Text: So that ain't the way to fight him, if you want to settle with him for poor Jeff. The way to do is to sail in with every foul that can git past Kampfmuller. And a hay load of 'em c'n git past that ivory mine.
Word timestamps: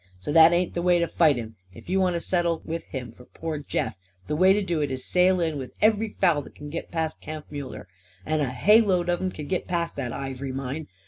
So 0.19 0.31
that 0.31 0.51
ain't 0.51 0.73
the 0.73 0.81
way 0.81 0.97
to 0.97 1.07
fight 1.07 1.35
him, 1.35 1.57
if 1.75 1.87
you 1.87 1.99
want 1.99 2.15
to 2.15 2.21
settle 2.21 2.63
with 2.65 2.85
him 2.85 3.11
for 3.11 3.25
poor 3.25 3.59
Jeff. 3.59 3.99
The 4.25 4.35
way 4.35 4.51
to 4.51 4.63
do 4.63 4.81
is 4.81 4.89
to 4.89 4.97
sail 4.97 5.39
in 5.39 5.59
with 5.59 5.73
every 5.79 6.15
foul 6.19 6.41
that 6.41 6.55
can 6.55 6.71
git 6.71 6.89
past 6.89 7.21
Kampfmuller. 7.21 7.85
And 8.25 8.41
a 8.41 8.49
hay 8.49 8.81
load 8.81 9.09
of 9.09 9.21
'em 9.21 9.29
c'n 9.31 9.45
git 9.47 9.67
past 9.67 9.95
that 9.97 10.11
ivory 10.11 10.53
mine. 10.53 10.87